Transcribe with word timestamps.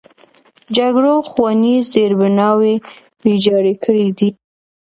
جګړو 0.75 1.13
ښوونیز 1.29 1.83
زیربناوې 1.93 2.73
ویجاړې 3.23 3.73
کړي 3.83 4.07
دي. 4.17 4.29